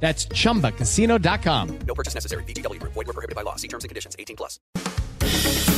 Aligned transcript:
That's 0.00 0.28
chumbacasino.com. 0.28 1.78
No 1.86 1.94
purchase 1.94 2.14
necessary. 2.14 2.44
BGW. 2.44 2.80
Void 2.82 2.94
were 2.94 3.12
prohibited 3.12 3.34
by 3.34 3.42
law. 3.42 3.56
See 3.56 3.68
terms 3.68 3.82
and 3.82 3.88
conditions. 3.88 4.14
18 4.18 4.36
plus. 4.36 4.60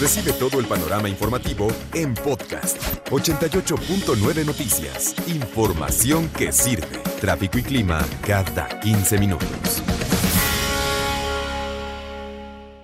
Recibe 0.00 0.32
todo 0.32 0.60
el 0.60 0.66
panorama 0.66 1.08
informativo 1.08 1.68
en 1.92 2.14
podcast 2.14 2.78
88.9 3.10 4.46
Noticias. 4.46 5.14
Información 5.28 6.30
que 6.30 6.52
sirve. 6.52 6.98
Tráfico 7.20 7.58
y 7.58 7.62
clima 7.62 8.00
cada 8.26 8.80
15 8.80 9.18
minutos. 9.18 9.82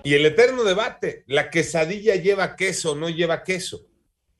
Y 0.03 0.13
el 0.13 0.25
eterno 0.25 0.63
debate, 0.63 1.25
¿la 1.27 1.49
quesadilla 1.49 2.15
lleva 2.15 2.55
queso 2.55 2.91
o 2.91 2.95
no 2.95 3.09
lleva 3.09 3.43
queso? 3.43 3.87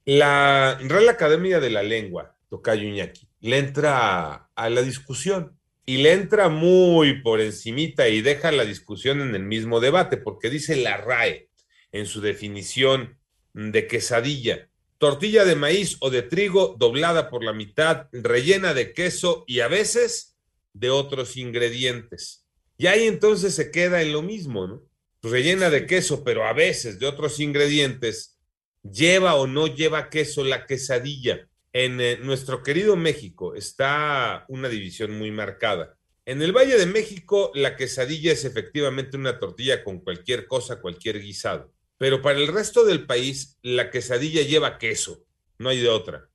La 0.06 0.78
Real 0.80 1.10
Academia 1.10 1.60
de 1.60 1.70
la 1.70 1.84
Lengua, 1.84 2.38
Tocayo 2.48 2.88
Iñaki, 2.88 3.28
le 3.42 3.58
entra 3.58 4.50
a 4.56 4.70
la 4.70 4.82
discusión 4.82 5.57
y 5.90 6.00
le 6.00 6.12
entra 6.12 6.50
muy 6.50 7.22
por 7.22 7.40
encimita 7.40 8.10
y 8.10 8.22
deja 8.22 8.52
la 8.52 8.66
discusión 8.66 9.22
en 9.22 9.34
el 9.34 9.44
mismo 9.44 9.80
debate, 9.80 10.18
porque 10.18 10.50
dice 10.50 10.76
la 10.76 10.98
RAE 10.98 11.50
en 11.94 12.06
su 12.06 12.20
definición 12.20 13.18
de 13.54 13.88
quesadilla, 13.88 14.70
tortilla 14.98 15.46
de 15.46 15.56
maíz 15.56 15.96
o 16.02 16.10
de 16.10 16.24
trigo 16.24 16.76
doblada 16.78 17.30
por 17.30 17.42
la 17.42 17.54
mitad, 17.54 18.10
rellena 18.12 18.74
de 18.74 18.92
queso 18.92 19.46
y 19.48 19.62
a 19.62 19.70
veces 19.70 20.38
de 20.74 20.90
otros 20.90 21.38
ingredientes. 21.38 22.46
Y 22.78 22.88
ahí 22.88 23.08
entonces 23.08 23.56
se 23.56 23.72
queda 23.72 24.02
en 24.02 24.12
lo 24.12 24.22
mismo, 24.22 24.68
¿no? 24.68 24.84
Rellena 25.24 25.70
de 25.70 25.86
queso, 25.86 26.26
pero 26.26 26.44
a 26.44 26.52
veces 26.52 27.00
de 27.00 27.08
otros 27.08 27.40
ingredientes, 27.40 28.38
lleva 28.84 29.36
o 29.36 29.48
no 29.48 29.68
lleva 29.68 30.10
queso 30.10 30.44
la 30.44 30.66
quesadilla 30.66 31.47
en 31.74 32.00
eh, 32.02 32.18
nuestro 32.22 32.64
querido 32.64 32.96
México 32.96 33.56
está 33.56 34.46
una 34.48 34.70
división 34.70 35.12
muy 35.18 35.32
marcada. 35.32 35.98
En 36.26 36.42
el 36.42 36.52
Valle 36.52 36.78
de 36.78 36.86
México, 36.86 37.52
la 37.56 37.76
quesadilla 37.76 38.34
es 38.34 38.44
efectivamente 38.44 39.16
una 39.16 39.40
tortilla 39.40 39.84
con 39.84 40.00
cualquier 40.00 40.48
cosa, 40.48 40.82
cualquier 40.82 41.22
guisado. 41.22 41.72
Pero 41.98 42.22
para 42.22 42.38
el 42.38 42.48
resto 42.48 42.84
del 42.84 43.06
país, 43.06 43.58
la 43.62 43.90
quesadilla 43.90 44.42
lleva 44.42 44.78
queso, 44.78 45.26
no 45.58 45.70
hay 45.70 45.80
de 45.80 45.90
otra. 45.90 46.30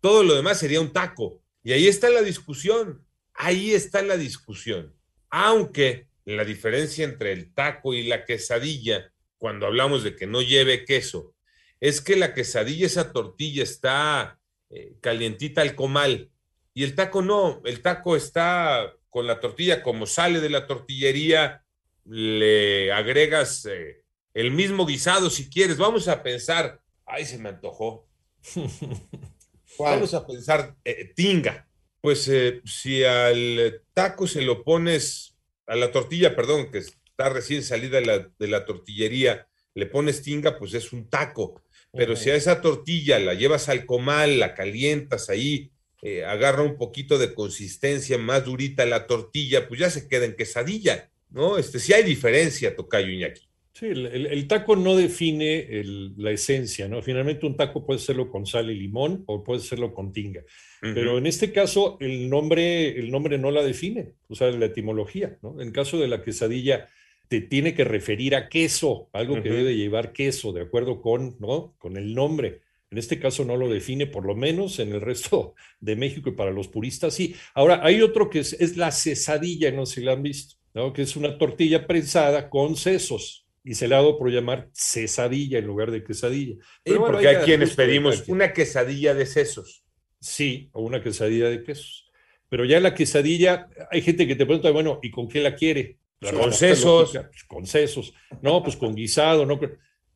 Todo 0.00 0.22
lo 0.22 0.34
demás 0.34 0.58
sería 0.58 0.80
un 0.80 0.92
taco. 0.92 1.42
Y 1.62 1.72
ahí 1.72 1.88
está 1.88 2.10
la 2.10 2.22
discusión. 2.22 3.06
Ahí 3.34 3.72
está 3.72 4.02
la 4.02 4.16
discusión. 4.16 4.94
Aunque 5.30 6.08
la 6.24 6.44
diferencia 6.44 7.04
entre 7.04 7.32
el 7.32 7.52
taco 7.54 7.94
y 7.94 8.02
la 8.04 8.24
quesadilla, 8.24 9.12
cuando 9.38 9.66
hablamos 9.66 10.02
de 10.02 10.16
que 10.16 10.26
no 10.26 10.42
lleve 10.42 10.84
queso, 10.84 11.34
es 11.80 12.00
que 12.00 12.16
la 12.16 12.34
quesadilla, 12.34 12.86
esa 12.86 13.12
tortilla 13.12 13.62
está 13.62 14.35
eh, 14.70 14.96
calientita 15.00 15.62
al 15.62 15.74
comal. 15.74 16.30
Y 16.74 16.84
el 16.84 16.94
taco 16.94 17.22
no, 17.22 17.62
el 17.64 17.82
taco 17.82 18.16
está 18.16 18.92
con 19.10 19.26
la 19.26 19.40
tortilla, 19.40 19.82
como 19.82 20.06
sale 20.06 20.40
de 20.40 20.50
la 20.50 20.66
tortillería, 20.66 21.64
le 22.04 22.92
agregas 22.92 23.64
eh, 23.66 24.04
el 24.34 24.50
mismo 24.50 24.86
guisado 24.86 25.30
si 25.30 25.48
quieres. 25.48 25.78
Vamos 25.78 26.08
a 26.08 26.22
pensar, 26.22 26.80
ay, 27.06 27.24
se 27.24 27.38
me 27.38 27.48
antojó. 27.48 28.06
Vamos 29.78 30.14
a 30.14 30.26
pensar, 30.26 30.76
eh, 30.84 31.12
tinga. 31.14 31.68
Pues 32.00 32.30
si 32.64 33.04
al 33.04 33.82
taco 33.92 34.26
se 34.26 34.42
lo 34.42 34.62
pones, 34.62 35.36
a 35.66 35.74
la 35.76 35.90
tortilla, 35.90 36.36
perdón, 36.36 36.70
que 36.70 36.78
está 36.78 37.28
recién 37.28 37.62
salida 37.62 38.00
de 38.00 38.06
la, 38.06 38.18
de 38.38 38.48
la 38.48 38.64
tortillería, 38.64 39.48
le 39.76 39.86
pones 39.86 40.22
tinga, 40.22 40.58
pues 40.58 40.74
es 40.74 40.92
un 40.92 41.08
taco. 41.08 41.62
Pero 41.92 42.16
si 42.16 42.30
a 42.30 42.34
esa 42.34 42.60
tortilla 42.60 43.18
la 43.18 43.34
llevas 43.34 43.68
al 43.68 43.86
comal, 43.86 44.38
la 44.38 44.54
calientas 44.54 45.30
ahí, 45.30 45.70
eh, 46.02 46.24
agarra 46.24 46.62
un 46.62 46.76
poquito 46.76 47.18
de 47.18 47.34
consistencia 47.34 48.18
más 48.18 48.44
durita 48.44 48.84
la 48.86 49.06
tortilla, 49.06 49.68
pues 49.68 49.80
ya 49.80 49.90
se 49.90 50.08
queda 50.08 50.24
en 50.24 50.34
quesadilla, 50.34 51.10
¿no? 51.30 51.58
Este, 51.58 51.78
sí 51.78 51.92
hay 51.92 52.02
diferencia, 52.02 52.74
Tocayo 52.74 53.08
Iñaki. 53.08 53.42
Sí, 53.72 53.86
el, 53.86 54.06
el, 54.06 54.48
taco 54.48 54.74
no 54.74 54.96
define 54.96 55.68
la 56.16 56.30
esencia, 56.30 56.88
¿no? 56.88 57.02
Finalmente 57.02 57.44
un 57.44 57.58
taco 57.58 57.84
puede 57.84 58.00
serlo 58.00 58.30
con 58.30 58.46
sal 58.46 58.70
y 58.70 58.74
limón 58.74 59.24
o 59.26 59.44
puede 59.44 59.60
serlo 59.60 59.92
con 59.92 60.12
tinga. 60.12 60.42
Pero 60.80 61.18
en 61.18 61.26
este 61.26 61.52
caso 61.52 61.98
el 62.00 62.30
nombre, 62.30 62.98
el 62.98 63.10
nombre 63.10 63.36
no 63.36 63.50
la 63.50 63.62
define, 63.62 64.14
o 64.28 64.34
sea, 64.34 64.50
la 64.50 64.66
etimología, 64.66 65.36
¿no? 65.42 65.60
En 65.60 65.72
caso 65.72 65.98
de 65.98 66.08
la 66.08 66.22
quesadilla, 66.22 66.88
te 67.28 67.40
tiene 67.40 67.74
que 67.74 67.84
referir 67.84 68.34
a 68.34 68.48
queso, 68.48 69.08
algo 69.12 69.42
que 69.42 69.50
debe 69.50 69.76
llevar 69.76 70.12
queso, 70.12 70.52
de 70.52 70.62
acuerdo 70.62 71.00
con, 71.00 71.36
¿no? 71.40 71.74
con 71.78 71.96
el 71.96 72.14
nombre. 72.14 72.62
En 72.90 72.98
este 72.98 73.18
caso 73.18 73.44
no 73.44 73.56
lo 73.56 73.68
define, 73.68 74.06
por 74.06 74.24
lo 74.24 74.36
menos 74.36 74.78
en 74.78 74.92
el 74.92 75.00
resto 75.00 75.54
de 75.80 75.96
México 75.96 76.30
y 76.30 76.34
para 76.34 76.50
los 76.50 76.68
puristas 76.68 77.14
sí. 77.14 77.34
Ahora, 77.54 77.80
hay 77.82 78.00
otro 78.00 78.30
que 78.30 78.40
es, 78.40 78.52
es 78.54 78.76
la 78.76 78.92
cesadilla, 78.92 79.72
no 79.72 79.86
sé 79.86 79.96
si 79.96 80.06
la 80.06 80.12
han 80.12 80.22
visto, 80.22 80.56
¿no? 80.74 80.92
que 80.92 81.02
es 81.02 81.16
una 81.16 81.36
tortilla 81.38 81.86
prensada 81.86 82.48
con 82.48 82.76
sesos 82.76 83.46
y 83.66 83.74
se 83.74 83.88
le 83.88 83.96
ha 83.96 83.98
dado 83.98 84.16
por 84.16 84.30
llamar 84.30 84.70
cesadilla 84.72 85.58
en 85.58 85.66
lugar 85.66 85.90
de 85.90 86.04
quesadilla. 86.04 86.54
Pero 86.84 87.04
porque 87.04 87.26
hay, 87.26 87.44
quienes 87.44 87.74
pedimos 87.74 88.28
una 88.28 88.52
quesadilla 88.52 89.12
de 89.12 89.26
sesos. 89.26 89.84
Sí, 90.20 90.70
o 90.72 90.82
una 90.82 91.02
quesadilla 91.02 91.50
de 91.50 91.64
quesos. 91.64 92.08
Pero 92.48 92.64
ya 92.64 92.78
la 92.78 92.94
quesadilla, 92.94 93.68
hay 93.90 94.02
gente 94.02 94.28
que 94.28 94.36
te 94.36 94.46
pregunta, 94.46 94.70
bueno, 94.70 95.00
¿y 95.02 95.10
con 95.10 95.28
qué 95.28 95.40
la 95.40 95.56
quiere? 95.56 95.98
Con 96.20 96.52
sesos. 96.52 97.12
Pues, 97.12 97.44
con 97.44 97.66
sesos. 97.66 98.14
No, 98.42 98.62
pues 98.62 98.76
con 98.76 98.94
guisado, 98.94 99.46
no. 99.46 99.58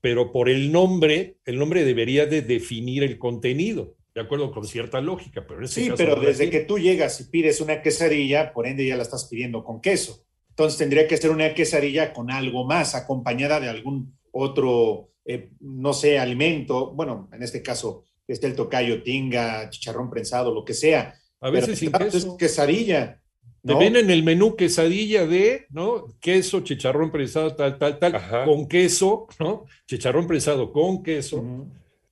Pero 0.01 0.33
por 0.33 0.49
el 0.49 0.73
nombre, 0.73 1.39
el 1.45 1.59
nombre 1.59 1.85
debería 1.85 2.27
de 2.27 2.43
definir 2.43 3.03
el 3.03 3.19
contenido, 3.19 3.97
de 4.15 4.23
acuerdo 4.23 4.51
con 4.51 4.67
cierta 4.67 5.01
lógica. 5.01 5.47
Pero 5.47 5.67
sí, 5.67 5.91
pero 5.97 6.17
desde 6.17 6.49
que 6.49 6.61
tú 6.61 6.79
llegas 6.79 7.21
y 7.21 7.25
pides 7.25 7.61
una 7.61 7.83
quesadilla, 7.83 8.53
por 8.53 8.67
ende 8.67 8.87
ya 8.87 8.97
la 8.97 9.03
estás 9.03 9.27
pidiendo 9.27 9.63
con 9.63 9.81
queso. 9.81 10.25
Entonces 10.51 10.79
tendría 10.79 11.07
que 11.07 11.17
ser 11.17 11.31
una 11.31 11.55
quesadilla 11.55 12.13
con 12.13 12.31
algo 12.31 12.67
más, 12.67 12.95
acompañada 12.95 13.61
de 13.61 13.69
algún 13.69 14.19
otro, 14.33 15.11
eh, 15.25 15.51
no 15.61 15.93
sé, 15.93 16.19
alimento. 16.19 16.93
Bueno, 16.93 17.29
en 17.33 17.43
este 17.43 17.63
caso, 17.63 18.07
este 18.27 18.47
el 18.47 18.55
tocayo, 18.55 19.03
tinga, 19.03 19.69
chicharrón 19.71 20.11
prensado, 20.11 20.53
lo 20.55 20.65
que 20.65 20.75
sea. 20.75 21.15
A 21.41 21.51
veces 21.51 21.79
sin 21.79 21.93
queso. 21.93 22.17
Es 22.17 22.27
quesadilla. 22.39 23.20
Te 23.65 23.75
ven 23.75 23.97
en 23.97 24.11
el 24.11 24.23
menú 24.23 24.57
quesadilla 24.57 25.27
de, 25.27 25.67
¿no? 25.71 26.17
Queso, 26.21 26.61
chicharrón 26.61 27.13
prensado, 27.13 27.55
tal, 27.55 27.79
tal, 27.79 27.99
tal, 27.99 28.47
con 28.47 28.67
queso, 28.67 29.27
¿no? 29.39 29.67
Chicharrón 29.87 30.27
prensado 30.27 30.73
con 30.73 31.03
queso. 31.03 31.45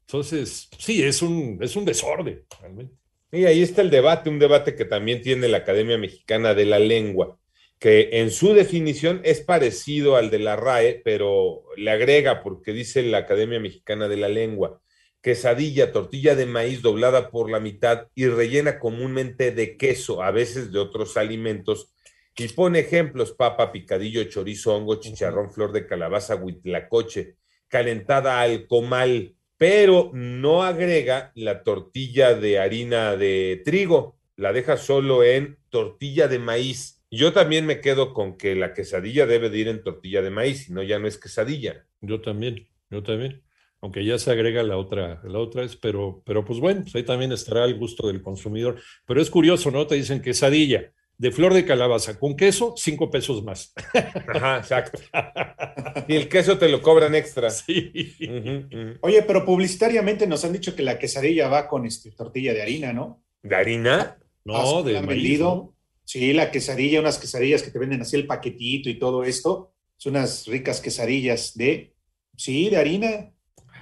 Entonces, 0.07 0.69
sí, 0.79 1.03
es 1.03 1.23
un, 1.23 1.59
es 1.61 1.75
un 1.77 1.85
desorden, 1.85 2.43
realmente. 2.61 2.95
Y 3.33 3.45
ahí 3.45 3.63
está 3.63 3.83
el 3.83 3.91
debate, 3.91 4.31
un 4.31 4.39
debate 4.39 4.75
que 4.75 4.85
también 4.85 5.23
tiene 5.23 5.49
la 5.49 5.59
Academia 5.59 5.99
Mexicana 5.99 6.55
de 6.55 6.65
la 6.65 6.79
Lengua, 6.79 7.39
que 7.79 8.09
en 8.13 8.31
su 8.31 8.55
definición 8.55 9.21
es 9.25 9.41
parecido 9.41 10.17
al 10.17 10.31
de 10.31 10.39
la 10.39 10.57
RAE, 10.57 11.03
pero 11.05 11.65
le 11.77 11.91
agrega, 11.91 12.43
porque 12.43 12.73
dice 12.73 13.03
la 13.03 13.19
Academia 13.19 13.61
Mexicana 13.61 14.09
de 14.09 14.17
la 14.17 14.29
Lengua, 14.29 14.81
quesadilla, 15.21 15.93
tortilla 15.93 16.35
de 16.35 16.47
maíz 16.47 16.83
doblada 16.83 17.31
por 17.31 17.51
la 17.51 17.61
mitad 17.61 18.09
y 18.15 18.27
rellena 18.27 18.79
comúnmente 18.79 19.51
de 19.51 19.77
queso, 19.77 20.23
a 20.23 20.31
veces 20.31 20.73
de 20.73 20.79
otros 20.79 21.17
alimentos. 21.17 21.93
Y 22.37 22.47
pone 22.49 22.79
ejemplos, 22.81 23.33
papa, 23.33 23.73
picadillo, 23.73 24.23
chorizo, 24.25 24.77
hongo, 24.77 25.01
chicharrón, 25.01 25.51
flor 25.51 25.73
de 25.73 25.87
calabaza, 25.87 26.37
huitlacoche, 26.37 27.35
calentada 27.67 28.41
al 28.41 28.69
comal, 28.69 29.35
pero 29.57 30.13
no 30.15 30.63
agrega 30.63 31.33
la 31.35 31.65
tortilla 31.65 32.35
de 32.35 32.61
harina 32.61 33.17
de 33.17 33.61
trigo, 33.65 34.21
la 34.37 34.53
deja 34.53 34.77
solo 34.77 35.25
en 35.25 35.59
tortilla 35.69 36.29
de 36.29 36.39
maíz. 36.39 37.03
Yo 37.11 37.33
también 37.33 37.67
me 37.67 37.81
quedo 37.81 38.15
con 38.15 38.37
que 38.37 38.55
la 38.55 38.73
quesadilla 38.73 39.27
debe 39.27 39.51
de 39.51 39.59
ir 39.59 39.69
en 39.69 39.83
tortilla 39.83 40.23
de 40.23 40.31
maíz, 40.31 40.67
si 40.67 40.73
no 40.73 40.85
ya 40.85 41.01
no 41.01 41.09
es 41.09 41.19
quesadilla. 41.19 41.87
Yo 42.01 42.21
también, 42.21 42.69
yo 42.89 43.03
también 43.03 43.43
aunque 43.81 44.05
ya 44.05 44.19
se 44.19 44.31
agrega 44.31 44.63
la 44.63 44.77
otra, 44.77 45.21
la 45.25 45.39
otra 45.39 45.63
es, 45.63 45.77
pero, 45.77 46.23
pero 46.25 46.45
pues 46.45 46.59
bueno, 46.61 46.83
pues 46.83 46.95
ahí 46.95 47.05
también 47.05 47.33
estará 47.33 47.65
el 47.65 47.79
gusto 47.79 48.09
del 48.09 48.23
consumidor. 48.23 48.81
Pero 49.07 49.21
es 49.21 49.31
curioso, 49.31 49.71
¿no? 49.71 49.87
Te 49.87 49.95
dicen 49.95 50.21
quesadilla 50.21 50.93
de 51.19 51.33
flor 51.33 51.53
de 51.53 51.65
calabaza 51.65 52.19
con 52.19 52.37
queso, 52.37 52.75
cinco 52.77 53.11
pesos 53.11 53.43
más. 53.43 53.73
Ajá, 54.35 54.59
exacto. 54.59 55.01
Y 56.07 56.15
el 56.15 56.29
queso 56.29 56.59
te 56.59 56.69
lo 56.69 56.81
cobran 56.81 57.15
extra. 57.15 57.51
Sí. 57.51 58.17
Oye, 59.01 59.23
pero 59.23 59.45
publicitariamente 59.45 60.27
nos 60.27 60.45
han 60.45 60.53
dicho 60.53 60.75
que 60.75 60.83
la 60.83 60.99
quesadilla 60.99 61.49
va 61.49 61.69
con 61.69 61.87
este, 61.87 62.13
tortilla 62.13 62.55
de 62.55 62.63
harina, 62.63 62.93
¿no? 62.93 63.23
¿De 63.43 63.55
harina? 63.55 64.19
No, 64.45 64.83
de 64.83 65.01
maíz, 65.03 65.41
Sí, 66.05 66.33
la 66.33 66.51
quesadilla, 66.51 67.01
unas 67.01 67.19
quesadillas 67.19 67.63
que 67.63 67.71
te 67.71 67.79
venden 67.79 68.01
así 68.01 68.17
el 68.17 68.27
paquetito 68.27 68.89
y 68.89 68.99
todo 68.99 69.25
esto. 69.25 69.75
Son 69.99 70.17
unas 70.17 70.47
ricas 70.47 70.81
quesadillas 70.81 71.55
de 71.55 71.93
Sí, 72.39 72.71
de 72.71 72.77
harina. 72.77 73.33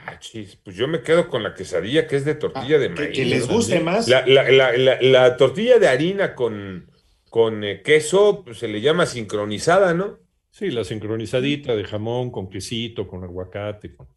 Ah, 0.06 0.18
chis, 0.20 0.56
pues 0.56 0.76
yo 0.76 0.86
me 0.88 1.02
quedo 1.02 1.28
con 1.28 1.42
la 1.42 1.54
quesadilla 1.54 2.06
que 2.06 2.16
es 2.16 2.24
de 2.24 2.34
tortilla 2.34 2.76
Ah, 2.76 2.78
de 2.80 2.88
maíz. 2.90 3.10
que 3.16 3.24
les 3.24 3.48
guste 3.48 3.80
más. 3.80 4.06
La, 4.08 4.26
la- 4.26 4.50
la- 4.50 4.76
la- 4.76 5.00
la 5.02 5.36
tortilla 5.36 5.78
de 5.78 5.88
harina 5.88 6.34
con, 6.34 6.90
con 7.28 7.64
eh, 7.64 7.82
queso 7.82 8.42
pues, 8.44 8.58
se 8.58 8.68
le 8.68 8.80
llama 8.80 9.06
sincronizada, 9.06 9.94
¿no? 9.94 10.18
Sí, 10.50 10.70
la 10.70 10.84
sincronizadita 10.84 11.74
de 11.76 11.84
jamón 11.84 12.30
con 12.30 12.48
quesito, 12.48 13.06
con 13.08 13.24
aguacate. 13.24 13.94
con- 13.94 14.08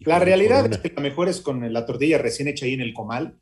La 0.00 0.16
con 0.18 0.26
realidad 0.26 0.70
es 0.72 0.78
que 0.78 0.92
la 0.94 1.02
mejor 1.02 1.28
es 1.28 1.40
con 1.40 1.72
la 1.72 1.86
tortilla 1.86 2.18
recién 2.18 2.48
hecha 2.48 2.64
ahí 2.66 2.72
en 2.74 2.80
el 2.80 2.92
comal. 2.94 3.38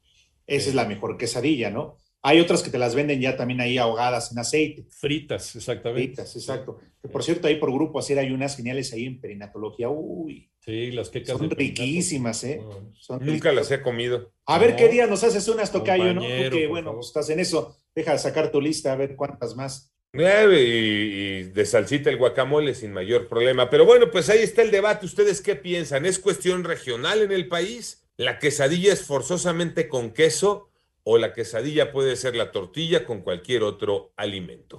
Esa 0.46 0.70
es 0.70 0.74
la 0.74 0.84
mejor 0.86 1.16
quesadilla, 1.16 1.70
¿no? 1.70 1.96
Hay 2.22 2.40
otras 2.40 2.62
que 2.62 2.70
te 2.70 2.78
las 2.78 2.94
venden 2.94 3.20
ya 3.20 3.36
también 3.36 3.60
ahí 3.60 3.78
ahogadas 3.78 4.32
en 4.32 4.38
aceite. 4.40 4.84
Fritas, 4.90 5.54
exactamente. 5.54 6.14
Fritas, 6.16 6.34
exacto. 6.36 6.78
Que 7.00 7.08
por 7.08 7.22
cierto, 7.22 7.46
ahí 7.46 7.56
por 7.56 7.72
grupo 7.72 7.98
así 8.00 8.12
hay 8.14 8.32
unas 8.32 8.56
geniales 8.56 8.92
ahí 8.92 9.04
en 9.06 9.20
perinatología. 9.20 9.88
Uy, 9.88 10.50
Sí, 10.68 10.90
las 10.92 11.08
quecas 11.08 11.38
son 11.38 11.48
de 11.48 11.56
perinato. 11.56 11.80
riquísimas, 11.82 12.44
¿eh? 12.44 12.60
Bueno, 12.62 12.92
Son 13.00 13.24
Nunca 13.24 13.52
las 13.52 13.70
he 13.70 13.80
comido. 13.80 14.32
A 14.44 14.58
ver 14.58 14.72
No. 14.72 14.76
qué 14.76 14.88
día 14.88 15.06
nos 15.06 15.24
haces 15.24 15.48
unas 15.48 15.72
tocayo, 15.72 16.12
¿no? 16.12 16.20
Porque 16.20 16.50
por 16.64 16.68
bueno, 16.68 16.84
favor. 16.90 16.96
pues, 16.96 17.06
estás 17.06 17.30
en 17.30 17.40
eso. 17.40 17.74
Deja 17.94 18.12
de 18.12 18.18
sacar 18.18 18.52
tu 18.52 18.60
lista 18.60 18.92
a 18.92 18.96
ver 18.96 19.16
cuántas 19.16 19.56
más. 19.56 19.94
Y, 20.12 20.18
y 20.20 21.42
de 21.44 21.64
salsita 21.64 22.10
el 22.10 22.18
guacamole 22.18 22.74
sin 22.74 22.92
mayor 22.92 23.28
problema. 23.28 23.70
Pero 23.70 23.86
bueno, 23.86 24.10
pues 24.10 24.28
ahí 24.28 24.40
está 24.40 24.60
el 24.60 24.70
debate. 24.70 25.06
¿Ustedes 25.06 25.40
qué 25.40 25.56
piensan? 25.56 26.04
¿Es 26.04 26.18
cuestión 26.18 26.64
regional 26.64 27.22
en 27.22 27.32
el 27.32 27.48
país? 27.48 28.04
¿La 28.18 28.38
quesadilla 28.38 28.92
es 28.92 29.02
forzosamente 29.02 29.88
con 29.88 30.10
queso? 30.12 30.68
¿O 31.02 31.16
la 31.16 31.32
quesadilla 31.32 31.92
puede 31.92 32.14
ser 32.16 32.36
la 32.36 32.52
tortilla 32.52 33.06
con 33.06 33.22
cualquier 33.22 33.62
otro 33.62 34.12
alimento? 34.16 34.76